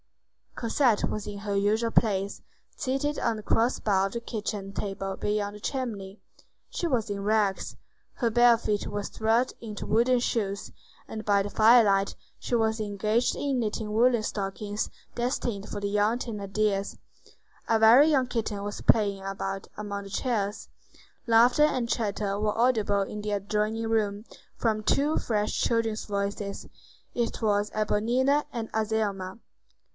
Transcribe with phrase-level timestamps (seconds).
[0.55, 2.41] Cosette was in her usual place,
[2.75, 6.19] seated on the cross bar of the kitchen table near the chimney.
[6.69, 7.75] She was in rags;
[8.13, 10.71] her bare feet were thrust into wooden shoes,
[11.07, 16.17] and by the firelight she was engaged in knitting woollen stockings destined for the young
[16.17, 16.97] Thénardiers.
[17.67, 20.69] A very young kitten was playing about among the chairs.
[21.27, 24.25] Laughter and chatter were audible in the adjoining room,
[24.57, 26.67] from two fresh children's voices:
[27.13, 29.39] it was Éponine and Azelma.